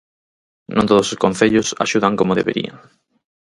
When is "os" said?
1.13-1.21